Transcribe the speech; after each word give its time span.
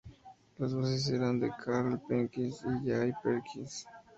Las 0.57 0.73
voces 0.73 1.07
eran 1.11 1.39
de 1.39 1.51
Carl 1.63 1.99
Perkins 2.07 2.65
y 2.65 2.89
Jay 2.89 3.11
Perkins. 3.21 3.85